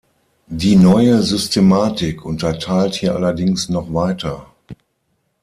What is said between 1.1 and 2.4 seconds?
Systematik